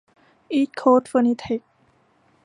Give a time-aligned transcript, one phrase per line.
[0.53, 1.61] อีสต์โคสท์เฟอร์นิเทค